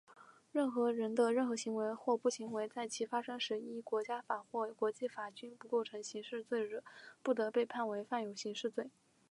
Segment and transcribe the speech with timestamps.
[0.51, 6.83] 任何人的任何行为或不行为,在其发生时依国家法或国际法均不构成刑事罪者,
[7.21, 8.89] 不得被判为犯有刑事罪。